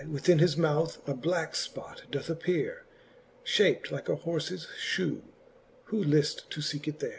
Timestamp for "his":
0.39-0.57